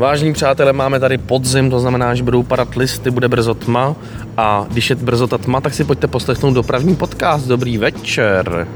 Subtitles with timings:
[0.00, 3.96] Vážení přátelé, máme tady podzim, to znamená, že budou padat listy, bude brzo tma
[4.36, 7.46] a když je brzo ta tma, tak si pojďte poslechnout dopravní podcast.
[7.46, 8.66] Dobrý večer.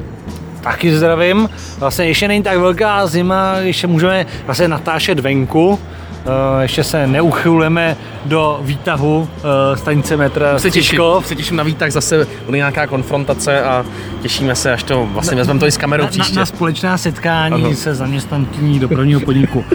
[0.61, 1.49] Taky zdravím.
[1.79, 5.79] Vlastně ještě není tak velká zima, ještě můžeme vlastně natáčet venku.
[6.25, 11.91] Uh, ještě se neuchylujeme do výtahu uh, stanice metra Se těším, se těším na výtah,
[11.91, 13.85] zase bude nějaká konfrontace a
[14.23, 16.39] těšíme se, až to vlastně vezmeme to i s kamerou na, na, příště.
[16.39, 17.75] na společná setkání Ano.
[17.75, 19.65] se zaměstnankyní dopravního podniku.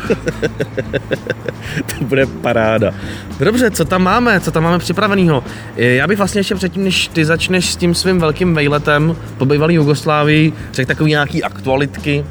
[1.69, 2.91] To bude paráda.
[3.39, 5.43] Dobře, co tam máme, co tam máme připraveného?
[5.75, 9.75] Já bych vlastně ještě předtím, než ty začneš s tím svým velkým vejletem po bývalý
[9.75, 12.25] Jugoslávii, řekl takový nějaký aktualitky,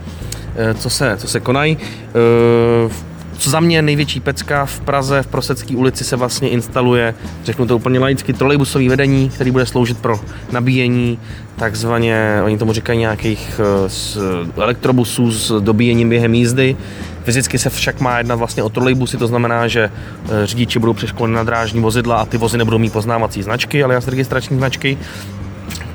[0.56, 1.78] eh, co se, co se konají.
[2.88, 3.07] Eh,
[3.38, 7.76] Co za mě největší pecka v Praze, v Prosecké ulici se vlastně instaluje, řeknu to
[7.76, 10.20] úplně laicky, trolejbusový vedení, který bude sloužit pro
[10.52, 11.18] nabíjení
[11.56, 16.76] takzvaně, oni tomu říkají nějakých eh, elektrobusů s dobíjením během jízdy.
[17.24, 21.36] Fyzicky se však má jednat vlastně o trolejbusy, to znamená, že eh, řidiči budou přeškoleni
[21.36, 24.98] na drážní vozidla a ty vozy nebudou mít poznávací značky, ale jas registrační značky.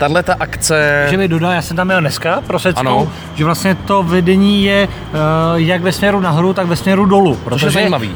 [0.03, 1.07] Tahle ta akce...
[1.09, 3.11] že mi dodal, já jsem tam měl dneska pro Seckou, Ano.
[3.35, 5.19] že vlastně to vedení je uh,
[5.55, 7.35] jak ve směru nahoru, tak ve směru dolů.
[7.43, 8.09] Protože zajímavý.
[8.09, 8.15] Uh,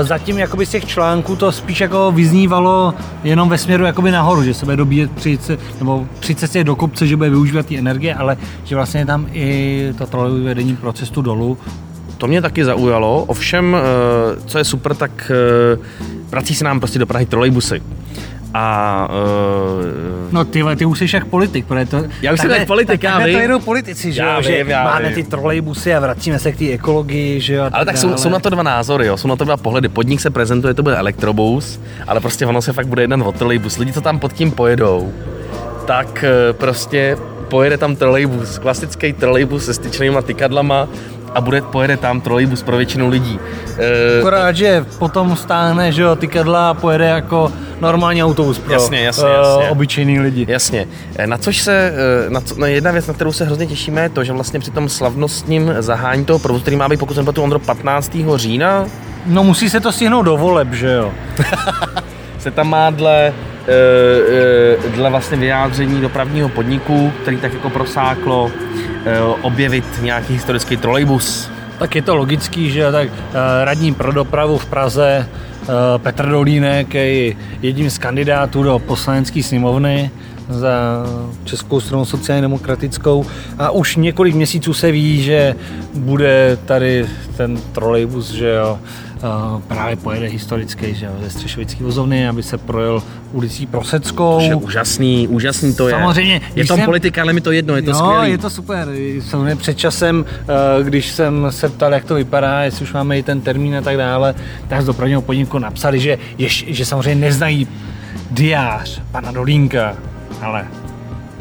[0.00, 2.94] zatím jakoby z těch článků to spíš jako vyznívalo
[3.24, 5.38] jenom ve směru jakoby nahoru, že se bude dobíjet při,
[5.78, 9.26] nebo při cestě do kopce, že bude využívat ty energie, ale že vlastně je tam
[9.32, 11.58] i to trolejové vedení pro cestu dolů.
[12.18, 15.32] To mě taky zaujalo, ovšem, eh, co je super, tak
[16.30, 17.82] vrací se nám prostě do Prahy trolejbusy.
[18.54, 22.04] A eh, No ty, ty už jsi jak politik, protože to...
[22.22, 23.36] Já už jsem jak politik, já takhle vím.
[23.36, 25.14] to jedou politici, že Já jo, vím, že já máme vím.
[25.14, 27.64] ty trolejbusy a vracíme se k té ekologii, že jo.
[27.72, 28.18] ale tak jsou, dále.
[28.18, 29.16] jsou na to dva názory, jo.
[29.16, 29.88] jsou na to dva pohledy.
[29.88, 33.78] Podnik se prezentuje, to bude elektrobus, ale prostě ono se fakt bude jeden o trolejbus.
[33.78, 35.12] Lidi, co tam pod tím pojedou,
[35.86, 37.16] tak eh, prostě
[37.48, 40.88] pojede tam trolejbus, klasický trolejbus se styčnýma tykadlama
[41.38, 43.38] a bude, pojede tam trolejbus pro většinu lidí.
[43.78, 48.72] Eh, Akorát, že potom stáhne, že jo, ty kadla a pojede jako normální autobus pro
[48.72, 49.70] Jasně, jasně, eh, jasně.
[49.70, 50.46] obyčejný lidi.
[50.48, 50.86] Jasně.
[51.16, 51.92] Eh, Na což se,
[52.28, 54.70] na, co, na jedna věc, na kterou se hrozně těšíme, je to, že vlastně při
[54.70, 58.12] tom slavnostním zahání toho provozu, který má být, pokud jsem to Ondro, 15.
[58.36, 58.84] října,
[59.26, 61.10] No musí se to stihnout do voleb, že jo.
[62.38, 63.32] se tam má dle,
[64.94, 68.50] dle vlastně vyjádření dopravního podniku, který tak jako prosáklo,
[69.42, 71.50] objevit nějaký historický trolejbus.
[71.78, 75.66] Tak je to logický, že tak eh, radní pro dopravu v Praze eh,
[75.98, 80.10] Petr Dolínek je jedním z kandidátů do poslanecké sněmovny
[80.48, 81.04] za
[81.44, 83.26] Českou stranu sociálně demokratickou
[83.58, 85.54] a už několik měsíců se ví, že
[85.94, 88.78] bude tady ten trolejbus, že jo,
[89.68, 94.38] právě pojede historicky, že jo, ze Střešovické vozovny, aby se projel ulicí Proseckou.
[94.38, 95.94] To je úžasný, úžasný to je.
[95.94, 98.30] Samozřejmě, Je to jsem- politika, ale mi to jedno, je to no, skvělý.
[98.30, 98.88] je to super.
[99.20, 100.24] Samozřejmě před časem,
[100.80, 103.80] eh, když jsem se ptal, jak to vypadá, jestli už máme i ten termín a
[103.80, 104.34] tak dále,
[104.68, 107.68] tak z dopravního podniku napsali, že, je, že samozřejmě neznají
[108.30, 109.96] diář pana Dolínka,
[110.42, 110.66] ale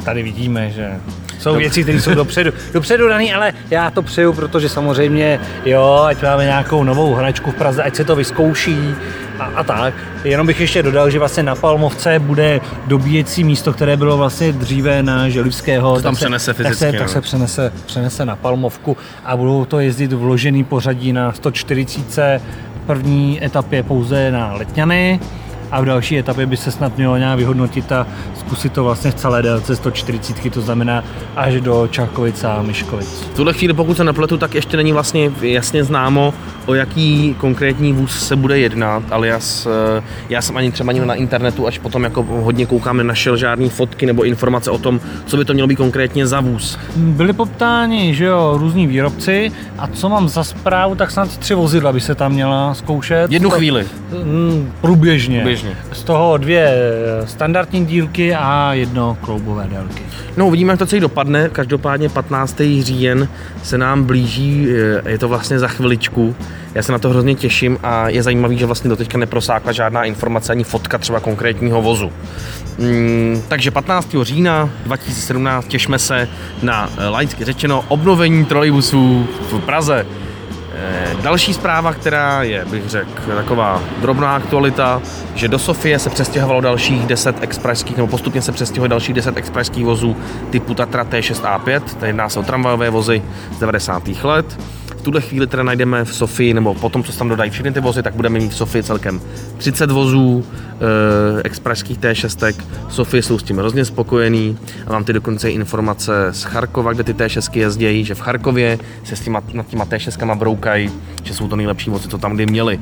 [0.06, 0.92] tady vidíme, že
[1.40, 6.24] jsou věci, které jsou dopředu, dopředu daný, ale já to přeju, protože samozřejmě, jo, ať
[6.24, 8.96] máme nějakou novou hračku v Praze, ať se to vyzkouší
[9.40, 9.94] a, a tak.
[10.24, 15.04] Jenom bych ještě dodal, že vlastně na Palmovce bude dobíjecí místo, které bylo vlastně dříve
[15.04, 15.96] na Želivského.
[15.96, 17.14] To tam tak se- přenese tak se, fyzicky, tak no.
[17.14, 22.42] se přenese, přenese na Palmovku a budou to jezdit vložený pořadí na 140
[22.84, 25.20] v první etapě pouze na Letňany
[25.72, 28.08] a v další etapě by se snad mělo nějak vyhodnotit a
[28.40, 31.04] zkusit to vlastně v celé délce 140, to znamená
[31.36, 33.08] až do Čákovic a Myškovic.
[33.08, 36.34] V tuhle chvíli, pokud se nepletu, tak ještě není vlastně jasně známo,
[36.66, 39.40] o jaký konkrétní vůz se bude jednat, ale já,
[39.98, 43.70] eh, já jsem ani třeba ani na internetu, až potom jako hodně koukám, nenašel žádný
[43.70, 46.80] fotky nebo informace o tom, co by to mělo být konkrétně za vůz.
[46.96, 51.94] Byli poptáni, že jo, různí výrobci a co mám za zprávu, tak snad tři vozidla
[51.94, 53.32] by se tam měla zkoušet.
[53.32, 53.86] Jednu chvíli.
[54.24, 55.42] Mm, Průběžně.
[55.58, 55.84] Průběžně.
[55.94, 56.78] Z toho dvě
[57.26, 60.04] standardní dílky a jedno kloubové délky.
[60.38, 61.50] No uvidíme, jak to celý dopadne.
[61.50, 62.58] Každopádně 15.
[62.82, 63.30] říjen
[63.64, 64.68] se nám blíží,
[65.06, 66.36] eh, je to vlastně za chviličku.
[66.74, 70.52] Já se na to hrozně těším a je zajímavý, že vlastně doteďka neprosákla žádná informace
[70.52, 72.12] ani fotka třeba konkrétního vozu.
[72.78, 74.24] Mm, takže 15.
[74.24, 76.28] října 2017 těšme se
[76.62, 80.06] na eh, laicky řečeno obnovení trolejbusů v Praze.
[80.80, 85.02] Eh, Další zpráva, která je, bych řekl, taková drobná aktualita,
[85.36, 89.86] že do Sofie se přestěhovalo dalších 10 expresských, nebo postupně se přestěhuje dalších 10 expresských
[89.86, 90.18] vozů
[90.50, 93.22] typu Tatra T6A5, to jedná se o tramvajové vozy
[93.52, 94.04] z 90.
[94.24, 94.60] let.
[95.08, 98.16] Tuhle chvíli teda najdeme v Sofii, nebo potom, co tam dodají všechny ty vozy, tak
[98.16, 99.22] budeme mít v Sofii celkem
[99.58, 102.56] 30 vozů e, expresských T6.
[102.90, 104.58] Sofie jsou s tím hrozně spokojený
[104.88, 109.16] a mám ty dokonce informace z Charkova, kde ty T6 jezdějí, že v Charkově se
[109.16, 110.92] s těma, nad těma T6 broukají,
[111.24, 112.80] že jsou to nejlepší vozy, co tam kdy měli.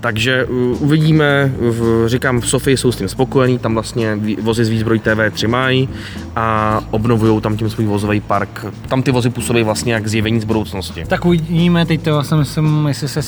[0.00, 0.46] Takže
[0.78, 5.48] uvidíme, v, říkám, v Sofii jsou s tím spokojení, tam vlastně vozy z výzbroj TV3
[5.48, 5.88] mají
[6.36, 8.66] a obnovují tam tím svůj vozový park.
[8.88, 11.04] Tam ty vozy působí vlastně jak zjevení z budoucnosti.
[11.08, 13.20] Tak uvidíme, teď to vlastně myslím, jestli se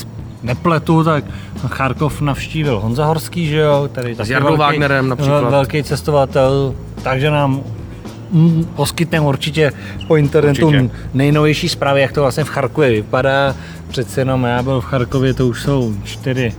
[0.43, 1.23] nepletu, tak
[1.67, 5.49] Charkov navštívil Honza Horský, že jo, tady S Jardou Wagnerem například.
[5.49, 7.63] Velký cestovatel, takže nám
[8.75, 9.71] poskytneme určitě
[10.07, 10.89] po internetu určitě.
[11.13, 13.55] nejnovější zprávy, jak to vlastně v Charkově vypadá.
[13.87, 16.53] Přece jenom já byl v Charkově, to už jsou čtyři,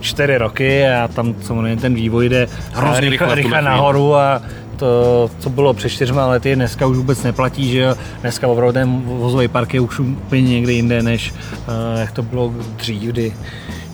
[0.00, 4.42] čtyři roky a tam samozřejmě ten vývoj jde Hrozně rychle, rychle nahoru a
[4.76, 7.94] to, co bylo před čtyřma lety, dneska už vůbec neplatí, že jo.
[8.20, 12.52] Dneska opravdu ten vozový park je už úplně někde jinde, než uh, jak to bylo
[12.76, 13.32] dřív, kdy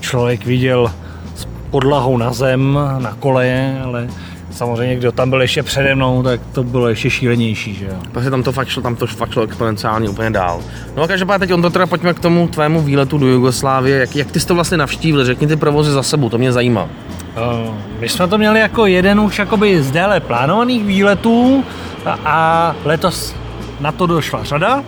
[0.00, 0.92] člověk viděl
[1.34, 4.08] s podlahou na zem, na koleje, ale
[4.56, 7.94] samozřejmě, kdo tam byl ještě přede mnou, tak to bylo ještě šílenější, že jo.
[8.12, 10.60] Prostě tam to fakt šlo, tam to fakt šlo exponenciálně úplně dál.
[10.96, 13.98] No a každopádně teď on to teda pojďme k tomu tvému výletu do Jugoslávie.
[13.98, 15.24] Jak, jak ty jsi to vlastně navštívil?
[15.24, 16.82] Řekni ty provozy za sebou, to mě zajímá.
[16.82, 21.64] Uh, my jsme to měli jako jeden už jakoby z déle plánovaných výletů
[22.04, 23.34] a, a letos
[23.80, 24.84] na to došla řada.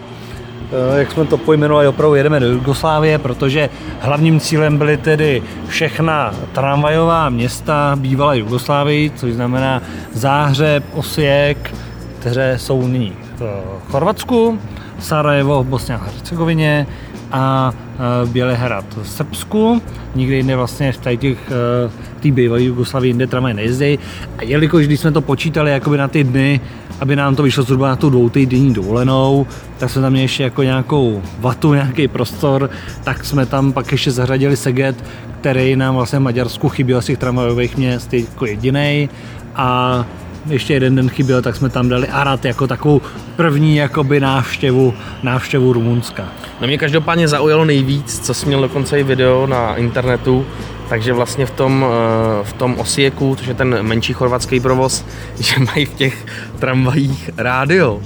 [0.72, 3.70] Eh, jak jsme to pojmenovali, opravdu jedeme do Jugoslávie, protože
[4.00, 9.82] hlavním cílem byly tedy všechna tramvajová města bývalé Jugoslávii, což znamená
[10.12, 11.74] Záhřeb, Osijek,
[12.18, 14.58] které jsou nyní v Chorvatsku,
[14.98, 16.86] Sarajevo v Bosně a Hercegovině
[17.32, 19.82] a eh, Bělehrad v Srbsku.
[20.14, 21.90] Nikde jinde vlastně v těch eh,
[22.20, 23.98] té bývalé Jugoslavii jinde tramvaj nejezdí.
[24.38, 26.60] A jelikož když jsme to počítali jakoby na ty dny,
[27.00, 29.46] aby nám to vyšlo zhruba na tu dvou týdenní dovolenou,
[29.78, 32.70] tak jsme tam měli ještě jako nějakou vatu, nějaký prostor,
[33.04, 35.04] tak jsme tam pak ještě zařadili Seget,
[35.40, 39.08] který nám vlastně v Maďarsku chyběl z těch tramvajových měst jako jediný.
[39.54, 40.04] A
[40.46, 43.00] ještě jeden den chyběl, tak jsme tam dali Arad jako takovou
[43.36, 46.28] první jakoby návštěvu, návštěvu Rumunska.
[46.60, 50.46] Na mě každopádně zaujalo nejvíc, co jsi měl dokonce i video na internetu,
[50.88, 55.04] takže vlastně v tom, eh, v tom Osieku, což je ten menší chorvatský provoz,
[55.40, 56.26] že mají v těch
[56.58, 58.00] tramvajích rádio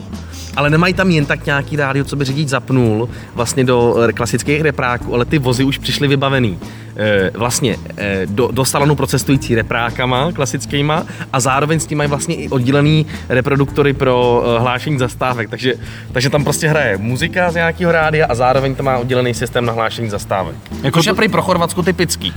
[0.57, 4.61] ale nemají tam jen tak nějaký rádio, co by řidič zapnul vlastně do eh, klasických
[4.61, 6.59] repráků, ale ty vozy už přišly vybavený
[6.97, 7.77] eh, vlastně
[8.27, 13.07] do, do salonu pro cestující reprákama klasickýma a zároveň s tím mají vlastně i oddělený
[13.29, 15.75] reproduktory pro hlášení zastávek, takže,
[16.13, 19.73] takže tam prostě hraje muzika z nějakého rádia a zároveň to má oddělený systém na
[19.73, 20.57] hlášení zastávek.
[20.83, 22.35] Jako Což je pro Chorvatsko typický.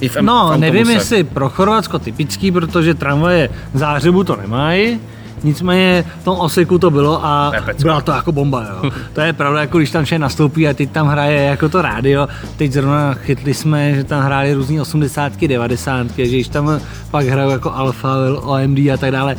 [0.00, 5.00] I v, no, v nevím, jestli pro Chorvatsko typický, protože tramvaje zářebu to nemají,
[5.44, 7.82] Nicméně v tom Oseku to bylo a Nepecka.
[7.82, 8.64] byla to jako bomba.
[8.82, 8.90] Jo.
[9.12, 12.28] To je pravda, jako když tam vše nastoupí a teď tam hraje jako to rádio.
[12.56, 16.80] Teď zrovna chytli jsme, že tam hráli různý 80 90 že když tam
[17.10, 18.08] pak hrajou jako Alfa,
[18.42, 19.36] OMD a tak dále,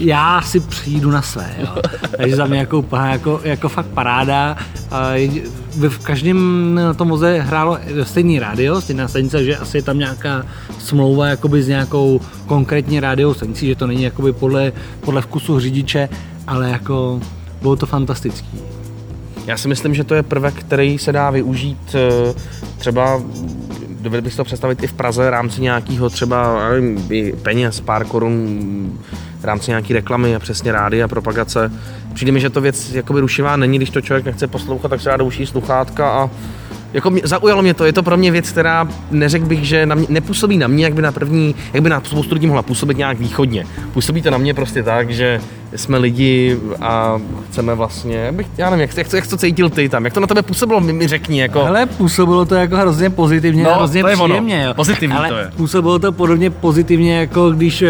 [0.00, 1.82] já si přijdu na své, jo.
[2.16, 4.56] Takže za mě jako, jako, jako fakt paráda.
[5.88, 10.42] V každém tom voze hrálo stejný rádio, stejná stanice, že asi je tam nějaká
[10.78, 16.08] smlouva jakoby s nějakou konkrétní rádiovou stanicí, že to není jakoby podle, podle vkusu řidiče,
[16.46, 17.20] ale jako
[17.62, 18.58] bylo to fantastický.
[19.46, 22.34] Já si myslím, že to je prvek, který se dá využít eh,
[22.78, 23.22] třeba
[24.00, 28.04] dovedl bych si to představit i v Praze v rámci nějakého třeba nevím, peněz, pár
[28.04, 28.98] korun
[29.40, 31.72] v rámci nějaké reklamy a přesně rády a propagace.
[32.14, 35.08] Přijde mi, že to věc jakoby rušivá není, když to člověk nechce poslouchat, tak se
[35.08, 36.30] dá douší sluchátka a
[36.92, 39.94] jako mě, zaujalo mě to, je to pro mě věc, která neřekl bych, že na
[39.94, 42.96] mě, nepůsobí na mě, jak by na první, jak by na spoustu lidí mohla působit
[42.96, 43.66] nějak východně.
[43.92, 45.40] Působí to na mě prostě tak, že
[45.76, 50.04] jsme lidi a chceme vlastně, bych, já nevím, jak, jak, jak to cítil ty tam,
[50.04, 51.40] jak to na tebe působilo, mi, mi řekni.
[51.40, 51.64] Jako...
[51.64, 54.62] Hele, působilo to jako hrozně pozitivně, no, hrozně to je příjemně.
[54.66, 54.74] Jo.
[54.74, 55.50] Pozitivní Ale to je.
[55.56, 57.88] působilo to podobně pozitivně, jako když uh,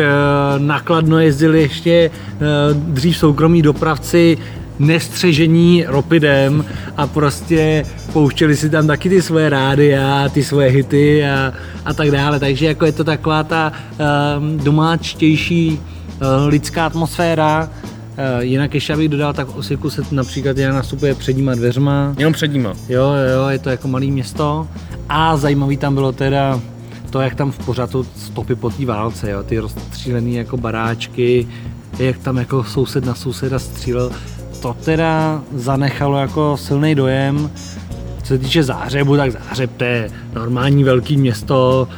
[0.58, 4.38] nakladno jezdili ještě uh, dřív soukromí dopravci
[4.78, 6.64] nestřežení ropidem
[6.96, 11.52] a prostě pouštěli si tam taky ty svoje rády a ty svoje hity a,
[11.84, 12.40] a tak dále.
[12.40, 13.72] Takže jako je to taková ta
[14.38, 15.99] um, domáčtější uh,
[16.46, 17.70] lidská atmosféra,
[18.10, 22.14] Uh, jinak ještě abych dodal, tak v Osiku se například jen nastupuje předníma dveřma.
[22.18, 22.72] Jenom předníma.
[22.88, 24.68] Jo, jo, je to jako malé město.
[25.08, 26.60] A zajímavý tam bylo teda
[27.10, 31.48] to, jak tam v pořadu stopy po té válce, jo, ty rozstřílené jako baráčky,
[31.98, 34.10] jak tam jako soused na souseda střílel
[34.60, 37.50] to teda zanechalo jako silný dojem.
[38.22, 41.88] Co se týče Záhřebu, tak Záhřeb to je normální velký město,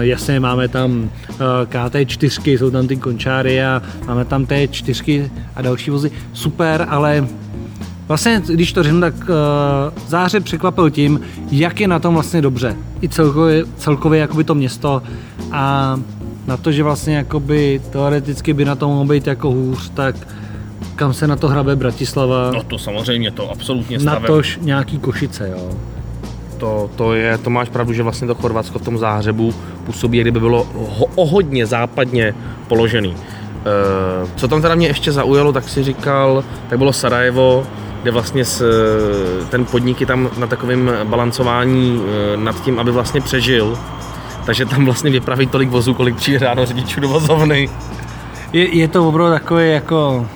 [0.00, 5.90] jasně máme tam uh, KT4, jsou tam ty končáry a máme tam T4 a další
[5.90, 6.10] vozy.
[6.32, 7.26] Super, ale
[8.08, 9.28] Vlastně, když to řeknu, tak uh,
[10.08, 12.76] Záhřeb překvapil tím, jak je na tom vlastně dobře.
[13.02, 15.02] I celkově, celkově jakoby to město
[15.52, 15.96] a
[16.46, 20.16] na to, že vlastně jakoby teoreticky by na tom mohlo být jako hůř, tak
[20.96, 25.48] kam se na to hrabe Bratislava, No to samozřejmě, to absolutně na tož nějaký Košice,
[25.48, 25.70] jo.
[26.64, 29.54] To, to, je, to máš pravdu, že vlastně to Chorvatsko v tom záhřebu
[29.86, 32.34] působí, kdyby bylo ho, o hodně západně
[32.68, 33.16] položený.
[33.16, 37.66] E, co tam teda mě ještě zaujalo, tak si říkal, tak bylo Sarajevo,
[38.02, 38.64] kde vlastně s,
[39.50, 43.78] ten podnik je tam na takovém balancování e, nad tím, aby vlastně přežil.
[44.46, 47.68] Takže tam vlastně vypraví tolik vozů, kolik přijde ráno řidičů do vozovny.
[48.52, 50.26] Je, je to opravdu takové jako...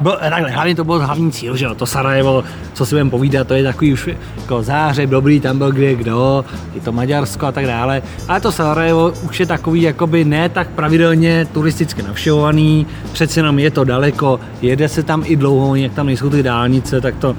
[0.00, 3.46] Byl, takhle, hlavně to byl hlavní cíl, že jo, to Sarajevo, co si budeme povídat,
[3.46, 7.52] to je takový už jako zářeb, dobrý, tam byl kde kdo, je to Maďarsko a
[7.52, 13.40] tak dále, ale to Sarajevo už je takový jakoby ne tak pravidelně turisticky navštěvovaný, přece
[13.40, 17.16] jenom je to daleko, jede se tam i dlouho, jak tam nejsou ty dálnice, tak
[17.16, 17.36] to uh,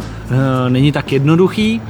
[0.69, 1.81] není tak jednoduchý,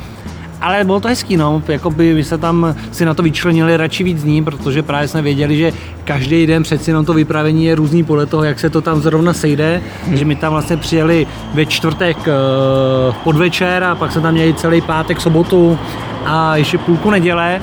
[0.62, 4.24] ale bylo to hezký, no, jakoby my se tam si na to vyčlenili radši víc
[4.24, 8.26] dní, protože právě jsme věděli, že každý den přeci jenom to vypravení je různý podle
[8.26, 10.18] toho, jak se to tam zrovna sejde, hmm.
[10.18, 14.82] že my tam vlastně přijeli ve čtvrtek uh, podvečer a pak jsme tam měli celý
[14.82, 15.80] pátek, sobotu
[16.26, 17.62] a ještě půlku neděle,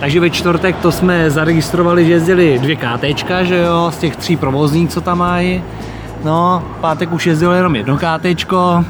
[0.00, 4.36] takže ve čtvrtek to jsme zaregistrovali, že jezdili dvě KTčka, že jo, z těch tří
[4.36, 5.62] provozních, co tam mají.
[6.24, 8.84] No, pátek už jezdilo jenom jedno KTčko,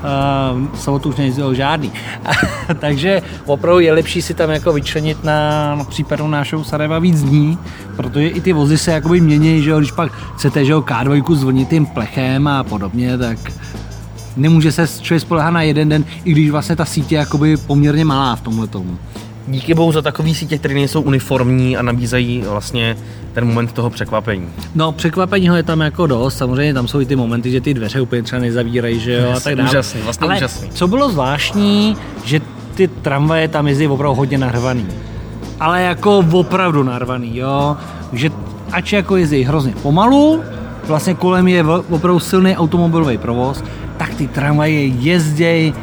[0.00, 1.92] Uh, sobotu už nejezdilo žádný.
[2.80, 7.58] Takže opravdu je lepší si tam jako vyčlenit na, případu našeho Sarajeva víc dní,
[7.96, 11.34] protože i ty vozy se jakoby mění, že jo, když pak chcete, že jo, K2
[11.34, 13.38] zvonit tím plechem a podobně, tak
[14.36, 18.04] nemůže se člověk spolehat na jeden den, i když vlastně ta sítě je jakoby poměrně
[18.04, 18.98] malá v tomhle tomu.
[19.46, 22.96] Díky bohu za takový sítě, které nejsou uniformní a nabízejí vlastně
[23.32, 24.48] ten moment toho překvapení.
[24.74, 28.00] No, překvapení je tam jako dost, samozřejmě tam jsou i ty momenty, že ty dveře
[28.00, 29.70] úplně třeba nezavírají, že jo, a tak dále.
[29.70, 30.68] Úžasný, vlastně Ale úžasný.
[30.68, 32.40] co bylo zvláštní, že
[32.74, 34.86] ty tramvaje tam jezdí opravdu hodně narvaný.
[35.60, 37.76] Ale jako opravdu narvaný, jo.
[38.12, 38.30] Že
[38.72, 40.42] ač jako jezdí hrozně pomalu,
[40.86, 43.64] vlastně kolem je opravdu silný automobilový provoz,
[43.96, 45.74] tak ty tramvaje jezdějí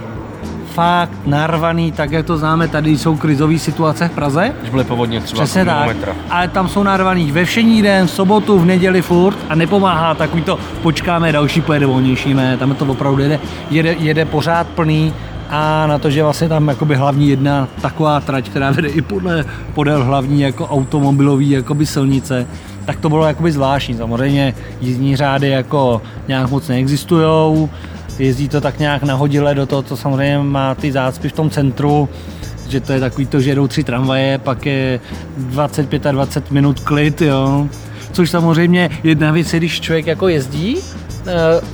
[0.78, 4.54] fakt narvaný, tak jak to známe, tady jsou krizové situace v Praze.
[4.60, 6.16] Když byly povodně třeba Přesně tak, kilometra.
[6.30, 10.42] ale tam jsou narvaný ve všední den, v sobotu, v neděli furt a nepomáhá takový
[10.44, 15.14] to, počkáme, další pojede volnější, ne, tam to opravdu jede, jede, jede pořád plný
[15.50, 19.46] a na to, že vlastně tam jakoby hlavní jedna taková trať, která vede i podle,
[19.74, 22.48] podél hlavní jako automobilový jakoby silnice,
[22.86, 23.98] tak to bylo jakoby zvláštní.
[23.98, 27.70] Samozřejmě jízdní řády jako nějak moc neexistujou,
[28.20, 32.10] jezdí to tak nějak nahodile do toho, co samozřejmě má ty zácpy v tom centru,
[32.70, 35.00] že to je takový to, že jedou tři tramvaje, pak je
[35.38, 37.68] 25 a 20 minut klid, jo.
[38.12, 40.78] Což samozřejmě jedna věc je, když člověk jako jezdí,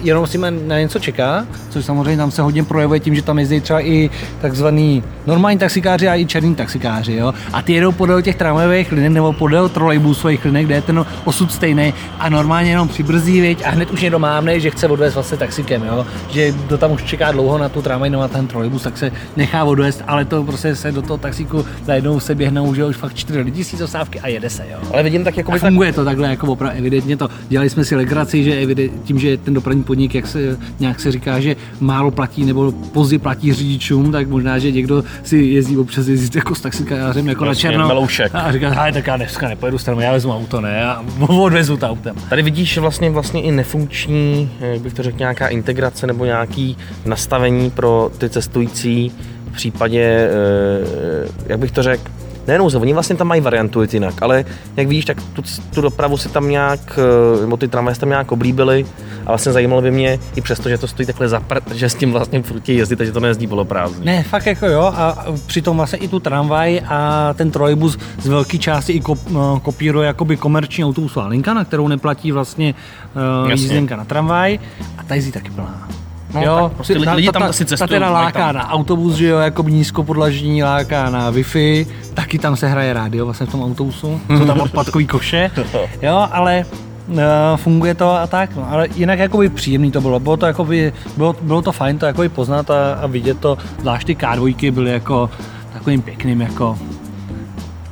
[0.04, 3.62] jenom si na něco čeká, což samozřejmě tam se hodně projevuje tím, že tam jezdí
[3.62, 4.10] třeba i
[4.42, 7.34] takzvaný normální taxikáři a i černí taxikáři, jo.
[7.54, 11.52] A ty jedou podél těch tramvajových linek nebo podél trolejbusových linek, kde je ten osud
[11.52, 15.38] stejný a normálně jenom přibrzdí, viď, a hned už někdo mámne, že chce odvést vlastně
[15.38, 16.06] taxikem, jo.
[16.30, 19.12] Že kdo tam už čeká dlouho na tu tramvaj nebo na ten trolejbus, tak se
[19.36, 23.14] nechá odvést, ale to prostě se do toho taxíku najednou se běhnou, že už fakt
[23.14, 24.78] čtyři lidi si zastávky a jede se, jo.
[24.94, 27.30] Ale vidím tak jako funguje to takhle jako opravdu evidentně to.
[27.50, 31.12] Dělali jsme si legraci, že evident, tím, že ten dopravní podnik, jak se nějak se
[31.12, 36.08] říká, že málo platí nebo pozdě platí řidičům, tak možná, že někdo si jezdí občas
[36.08, 37.88] jezdit jako s taxikářem jako Jasně, na černo.
[37.88, 38.32] meloušek.
[38.36, 41.88] A říká, hele, tak já dneska nepojedu stranou, já vezmu auto, ne, a odvezu to
[41.90, 42.16] autem.
[42.30, 47.72] Tady vidíš vlastně vlastně i nefunkční, jak bych to řekl, nějaká integrace nebo nějaký nastavení
[47.72, 49.12] pro ty cestující
[49.52, 52.04] v případě, eh, jak bych to řekl,
[52.48, 54.46] nejenom ze, oni vlastně tam mají variantu jinak, ale
[54.78, 55.42] jak víš, tak tu,
[55.74, 57.00] tu dopravu si tam nějak,
[57.38, 58.86] eh, nebo ty tramvaje tam nějak oblíbily
[59.26, 61.96] a vlastně zajímalo by mě, i přesto, že to stojí takhle za prd, že s
[61.96, 64.06] tím vlastně furt jezdit, takže to nejezdí poloprázdně.
[64.06, 68.58] Ne, fakt jako jo, a přitom vlastně i tu tramvaj a ten trolejbus z velké
[68.58, 72.74] části i kop, no, kopíruje jakoby komerční autobusová linka, na kterou neplatí vlastně
[73.44, 74.60] uh, jízdenka na tramvaj
[74.98, 75.88] a ta jezdí taky plná.
[76.34, 79.16] No, tak prostě lidi tam ta, asi ta cestují, teda mají láká tam- na autobus,
[79.16, 83.64] že jo, jako nízkopodlažní, láká na Wi-Fi, taky tam se hraje rádio vlastně v tom
[83.64, 85.52] autobusu, jsou tam odpadkový koše,
[86.02, 86.66] jo, ale
[87.08, 87.18] uh,
[87.56, 91.36] funguje to a tak, no, ale jinak jakoby příjemný to bylo, bylo to jakoby, bylo,
[91.42, 95.30] bylo to fajn to jakoby poznat a, a vidět to, zvlášť ty K2 byly jako
[95.74, 96.78] takovým pěkným jako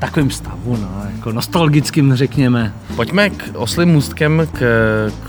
[0.02, 2.74] takovým stavu, no, jako nostalgickým řekněme.
[2.96, 4.58] Pojďme k oslým můstkem k,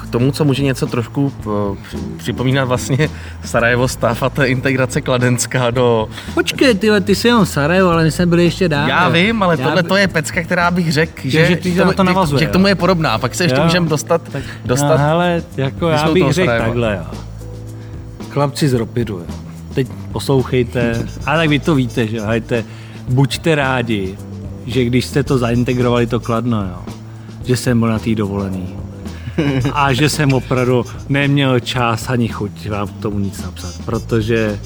[0.00, 3.08] k tomu, co může něco trošku eh, při- připomínat vlastně
[3.44, 6.08] Sarajevo stav a je integrace Kladenská do...
[6.34, 8.88] Počkej, tyhle, ty jsi jenom Sarajevo, ale my jsme byli ještě dál.
[8.88, 11.72] Já vím, ale Já tohle by- to je pecka, která bych řekl, že, že ty
[11.72, 13.64] tomu- to navazuje, že, že k tomu je podobná, pak se ještě Jo.
[13.64, 14.22] můžeme dostat,
[14.64, 17.18] dostat No, hele, jako já bych řekl takhle, jo.
[18.30, 19.34] Chlapci z Ropidu, jo.
[19.74, 20.92] teď poslouchejte,
[21.26, 22.64] a tak vy to víte, že hajte,
[23.08, 24.16] buďte rádi,
[24.66, 26.94] že když jste to zaintegrovali, to kladno, jo,
[27.44, 28.76] že jsem byl na té dovolený.
[29.72, 34.60] A že jsem opravdu neměl čas ani chuť vám k tomu nic napsat, protože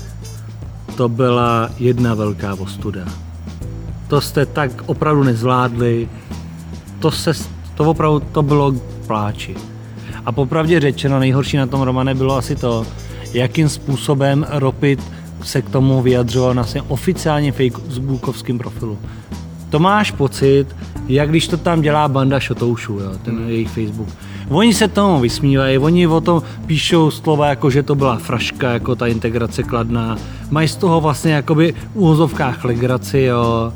[0.97, 3.05] to byla jedna velká ostuda.
[4.09, 6.09] To jste tak opravdu nezvládli,
[6.99, 7.33] to, se,
[7.75, 8.75] to opravdu to bylo
[9.07, 9.55] pláči.
[10.26, 12.87] A popravdě řečeno, nejhorší na tom romane bylo asi to,
[13.33, 15.03] jakým způsobem Ropit
[15.43, 18.99] se k tomu vyjadřoval na svém oficiálně facebookovském profilu.
[19.70, 20.66] To máš pocit,
[21.08, 23.49] jak když to tam dělá banda šotoušů, jo, ten hmm.
[23.49, 24.08] jejich Facebook.
[24.49, 28.94] Oni se tomu vysmívají, oni o tom píšou slova, jako že to byla fraška, jako
[28.94, 30.16] ta integrace kladná.
[30.50, 33.73] Mají z toho vlastně jakoby v úhozovkách legraci, jo.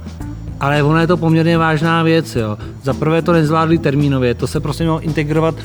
[0.60, 2.58] Ale ono je to poměrně vážná věc, jo.
[2.82, 5.60] Za prvé to nezvládli termínově, to se prostě mělo integrovat uh,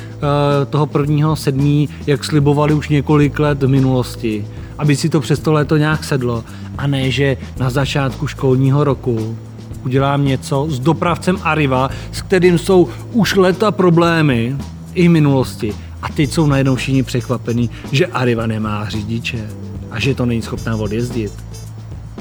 [0.69, 5.53] toho prvního sedmí, jak slibovali už několik let v minulosti, aby si to přes to
[5.53, 6.43] léto nějak sedlo.
[6.77, 9.37] A ne, že na začátku školního roku
[9.85, 14.55] udělám něco s dopravcem Arriva, s kterým jsou už leta problémy
[14.93, 15.73] i v minulosti.
[16.01, 19.49] A teď jsou najednou všichni překvapení, že Arriva nemá řidiče
[19.91, 21.31] a že to není schopná odjezdit.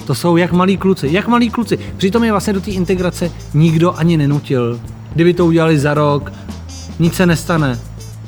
[0.07, 1.79] To jsou jak malí kluci, jak malí kluci.
[1.97, 4.81] Přitom je vlastně do té integrace nikdo ani nenutil.
[5.15, 6.33] Kdyby to udělali za rok,
[6.99, 7.79] nic se nestane.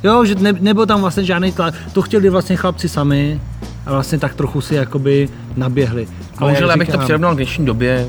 [0.05, 1.75] Jo, že ne, nebyl tam vlastně žádný tlak.
[1.93, 3.41] To chtěli vlastně chlapci sami
[3.87, 6.09] a vlastně tak trochu si jakoby naběhli.
[6.39, 8.09] Ale Bohužel, abych to přirovnal k dnešní době,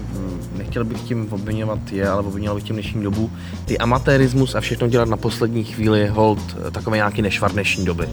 [0.68, 3.32] nechtěl bych tím obvinovat je, ale obvinoval bych tím dnešní dobu.
[3.66, 8.10] Ty amatérismus a všechno dělat na poslední chvíli hold eh, takové nějaký nešvar dnešní doby.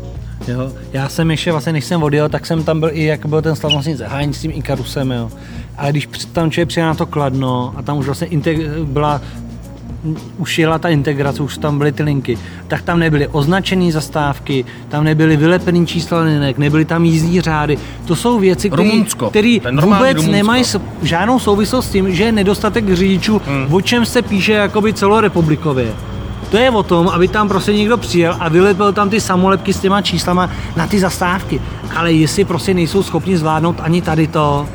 [0.48, 3.42] Jo, já jsem ještě vlastně, než jsem odjel, tak jsem tam byl i, jak byl
[3.42, 5.30] ten slavnostní zahájení s tím Ikarusem, jo.
[5.76, 8.28] Ale když tam člověk přijel na to kladno a tam už vlastně
[8.84, 9.20] byla
[10.38, 15.04] už jela ta integrace, už tam byly ty linky, tak tam nebyly označené zastávky, tam
[15.04, 17.78] nebyly vylepený čísla linek, nebyly tam jízdní řády.
[18.04, 20.32] To jsou věci, které vůbec Rumunsko.
[20.32, 20.64] nemají
[21.02, 23.74] žádnou souvislost s tím, že je nedostatek řidičů, hmm.
[23.74, 25.92] o čem se píše jakoby celorepublikově.
[26.50, 29.80] To je o tom, aby tam prostě někdo přijel a vylepil tam ty samolepky s
[29.80, 31.60] těma číslama na ty zastávky.
[31.96, 34.66] Ale jestli prostě nejsou schopni zvládnout ani tady to,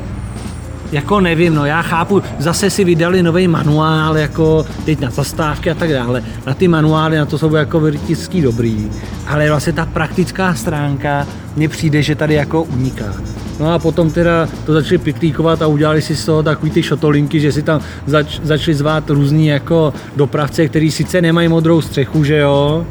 [0.92, 5.74] jako nevím, no já chápu, zase si vydali nový manuál, jako teď na zastávky a
[5.74, 6.22] tak dále.
[6.46, 8.90] Na ty manuály, na to jsou jako vytiský dobrý,
[9.26, 11.26] ale vlastně ta praktická stránka
[11.56, 13.14] mně přijde, že tady jako uniká.
[13.60, 17.40] No a potom teda to začali piklíkovat a udělali si z toho takový ty šotolinky,
[17.40, 22.38] že si tam zač, začali zvát různý jako dopravce, který sice nemají modrou střechu, že
[22.38, 22.86] jo,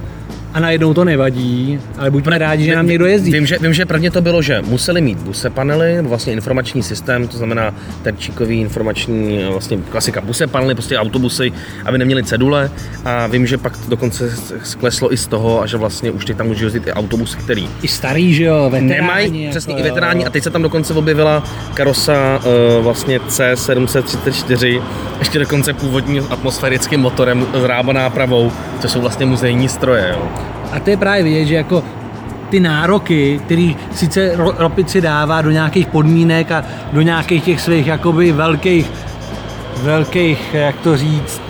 [0.54, 3.32] a najednou to nevadí, ale buďme rádi, že nám někdo jezdí.
[3.32, 7.28] Vím, že, vím, že prvně to bylo, že museli mít buse panely, vlastně informační systém,
[7.28, 11.52] to znamená terčíkový informační, vlastně klasika buse panely, prostě autobusy,
[11.86, 12.72] aby neměli cedule
[13.06, 14.32] a vím, že pak dokonce
[14.64, 17.70] skleslo i z toho a že vlastně už teď tam můžou jezdit i autobusy, který
[17.82, 18.90] I starý, že jo, veteráni.
[18.90, 22.40] Nemají, jako přesně, i veteráni a teď se tam dokonce objevila karosa
[22.78, 24.82] uh, vlastně C734,
[25.20, 30.10] ještě dokonce původním atmosférickým motorem s rábaná pravou, což jsou vlastně muzejní stroje.
[30.10, 30.49] Jo.
[30.72, 31.84] A to je právě vidět, že jako
[32.50, 38.32] ty nároky, který sice Ropici dává do nějakých podmínek a do nějakých těch svých jakoby
[38.32, 38.92] velkých,
[39.84, 41.42] velkých, jak to říct,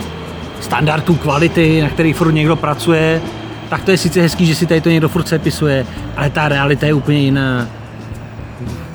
[0.60, 3.20] standardů kvality, na kterých furt někdo pracuje,
[3.68, 6.86] tak to je sice hezký, že si tady to někdo furt sepisuje, ale ta realita
[6.86, 7.68] je úplně jiná.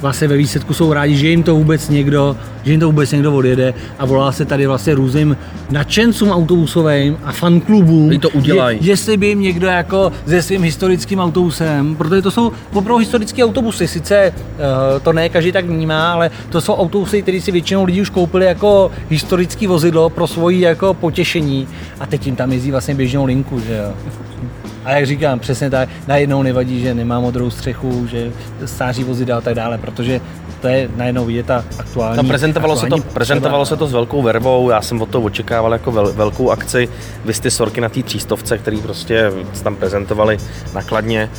[0.01, 3.35] Vlastně ve výsledku jsou rádi, že jim to vůbec někdo, že jim to vůbec někdo
[3.35, 5.37] odjede a volá se tady vlastně různým
[5.69, 8.77] nadšencům autobusovým a fanklubům, to udělají.
[8.81, 13.43] Je, jestli by jim někdo jako se svým historickým autobusem, protože to jsou opravdu historické
[13.43, 17.83] autobusy, sice uh, to ne každý tak vnímá, ale to jsou autobusy, které si většinou
[17.83, 21.67] lidi už koupili jako historické vozidlo pro svoji jako potěšení
[21.99, 23.93] a teď jim tam jezdí vlastně běžnou linku, že jo.
[24.85, 28.31] A jak říkám, přesně tak, najednou nevadí, že nemá modrou střechu, že
[28.65, 30.21] stáří vozidla a tak dále, protože
[30.61, 32.17] to je najednou vidět ta aktuální.
[32.17, 35.23] No, prezentovalo, aktuální se to, prezentovalo se to s velkou vervou, já jsem od toho
[35.23, 36.89] očekával jako vel, velkou akci.
[37.25, 39.31] Vy ty sorky na té třístovce, který prostě
[39.63, 40.37] tam prezentovali
[40.73, 41.29] nakladně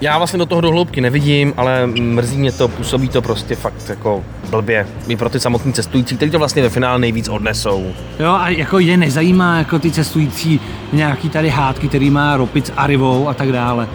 [0.00, 3.88] já vlastně do toho do hloubky nevidím, ale mrzí mě to, působí to prostě fakt
[3.88, 4.86] jako blbě.
[5.08, 7.86] I pro ty samotní cestující, kteří to vlastně ve finále nejvíc odnesou.
[8.18, 10.60] Jo a jako je nezajímá jako ty cestující
[10.92, 13.88] nějaký tady hádky, který má Ropic a Rivou a tak dále.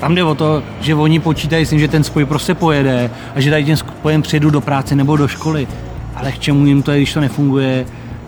[0.00, 3.40] Tam jde o to, že oni počítají s tím, že ten spoj prostě pojede a
[3.40, 5.68] že tady tím spojem přijedu do práce nebo do školy.
[6.16, 7.86] Ale k čemu jim to je, když to nefunguje?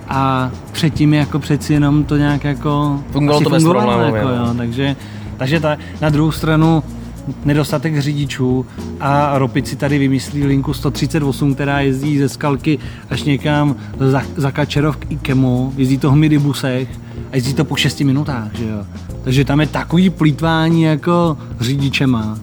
[0.09, 3.01] A předtím jako přeci jenom to nějak jako...
[3.13, 4.17] Fungovalo to bez problémů.
[4.17, 4.97] Jako, jo, takže,
[5.37, 6.83] takže ta, na druhou stranu
[7.45, 8.67] nedostatek řidičů
[9.01, 12.79] a Ropici tady vymyslí linku 138, která jezdí ze Skalky
[13.11, 16.89] až někam za, za Kačerov k Ikemu, jezdí to v midibusech
[17.33, 18.85] a jezdí to po 6 minutách, že jo.
[19.25, 22.39] Takže tam je takový plítvání jako řidičema.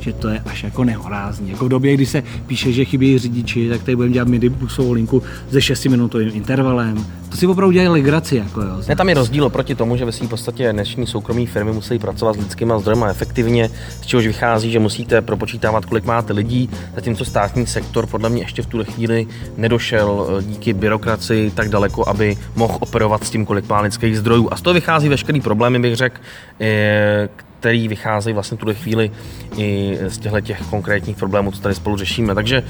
[0.00, 1.50] Že to je až jako nehorázní.
[1.50, 5.22] Jako v době, kdy se píše, že chybí řidiči, tak tady budeme dělat midibusovou linku
[5.50, 7.06] se 6 minutovým intervalem.
[7.30, 8.36] To si opravdu dělají legraci.
[8.36, 8.82] Jako jo.
[8.88, 12.36] Ne, tam je rozdíl oproti tomu, že ve svým podstatě dnešní soukromé firmy musí pracovat
[12.36, 13.70] s lidskými zdroji efektivně,
[14.02, 18.62] z čehož vychází, že musíte propočítávat, kolik máte lidí, zatímco státní sektor podle mě ještě
[18.62, 23.68] v tuhle chvíli nedošel eh, díky byrokracii tak daleko, aby mohl operovat s tím, kolik
[23.68, 24.48] má lidských zdrojů.
[24.50, 26.20] A z toho vychází veškerý problémy, bych řekl,
[26.60, 27.28] eh,
[27.60, 29.10] který vycházejí vlastně tuhle chvíli
[29.56, 32.34] i z těchto těch konkrétních problémů, co tady spolu řešíme.
[32.34, 32.62] Takže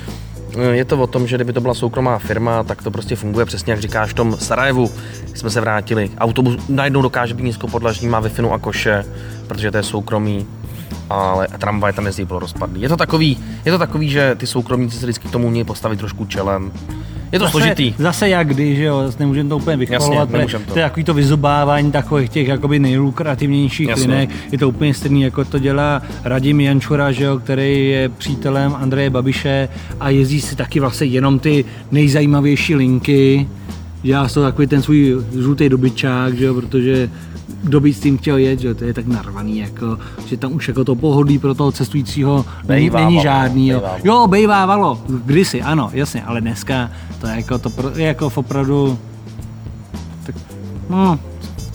[0.59, 3.47] eh, je to o tom, že kdyby to byla soukromá firma, tak to prostě funguje
[3.47, 4.91] přesně jak říkáš v tom Sarajevu,
[5.35, 6.11] jsme se vrátili.
[6.19, 9.05] Autobus najednou dokáže být nízkopodlažní, má wi a koše,
[9.47, 10.47] protože to je soukromý,
[11.11, 12.81] ale tramvaj tam jezdí bylo rozpadlý.
[12.81, 16.25] Je to takový, je to takový, že ty soukromníci se vždycky tomu umějí postavit trošku
[16.25, 16.73] čelem.
[17.33, 17.95] Je to zase, složitý.
[17.99, 20.73] Zase jak kdy, že jo, nemůžeme to úplně vychvalovat, Jasně, to.
[20.73, 24.07] to je takový to vyzobávání takových těch jakoby nejlukrativnějších Jasně.
[24.07, 24.31] linek.
[24.53, 29.11] Je to úplně stejný, jako to dělá Radim Jančura, že jo, který je přítelem Andreje
[29.11, 29.69] Babiše
[30.01, 33.49] a jezdí si taky vlastně jenom ty nejzajímavější linky.
[34.27, 37.11] Z toho takový ten svůj žlutý dobyčák, že jo, protože
[37.63, 40.69] kdo by s tím chtěl jet, že to je tak narvaný, jako, že tam už
[40.69, 43.69] jako to pohodlí pro toho cestujícího není, není žádný.
[43.69, 43.81] Jo.
[43.81, 44.01] bejvávalo.
[44.05, 48.99] jo, bejvávalo, kdysi, ano, jasně, ale dneska to je jako, to pro, je jako opravdu
[50.27, 50.35] tak,
[50.91, 51.19] no,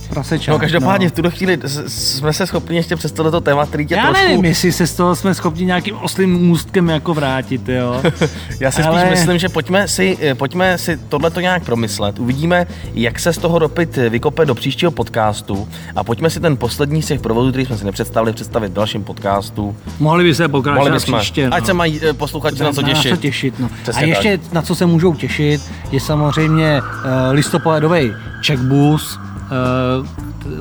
[0.06, 0.54] prasečák.
[0.54, 1.10] No každopádně no.
[1.10, 4.28] v tuto chvíli jsme se schopni ještě přes tohleto téma, který tě Já trošku...
[4.28, 8.02] nevím, jestli se z toho jsme schopni nějakým oslým můstkem jako vrátit, jo.
[8.60, 12.20] Já si Ale- spíš myslím, že pojďme si, eh, pojďme si tohleto nějak promyslet.
[12.20, 17.02] Uvidíme, jak se z toho dopit vykope do příštího podcastu a pojďme si ten poslední
[17.02, 19.76] z těch provodů, který jsme si nepředstavili, představit v dalším podcastu.
[20.00, 21.48] Mohli by se pokračovat Mohli bychom, příště.
[21.48, 21.66] ať no.
[21.66, 23.20] se mají eh, posluchači na co Na co těšit.
[23.20, 23.70] těšit no.
[23.84, 26.90] Přesně a ještě na co se můžou těšit, je samozřejmě uh,
[27.32, 28.14] listopadový
[28.48, 30.08] checkbus, uh,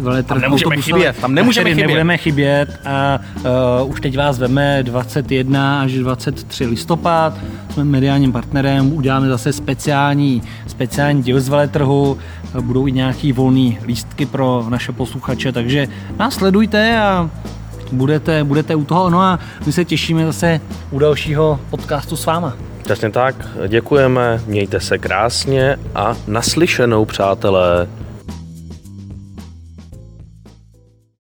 [0.04, 1.86] veletrh Tam nemůžeme autobusový, chybět, tam nemůžeme chybět.
[1.86, 3.20] nebudeme chybět a
[3.82, 7.34] uh, už teď vás veme 21 až 23 listopad,
[7.70, 12.18] jsme mediálním partnerem, uděláme zase speciální, speciální díl z veletrhu,
[12.58, 17.30] eh, budou i nějaký volný lístky pro naše posluchače, takže nás sledujte a
[17.92, 22.56] budete, budete u toho, no a my se těšíme zase u dalšího podcastu s váma.
[22.82, 27.88] Přesně tak, děkujeme, mějte se krásně a naslyšenou, přátelé.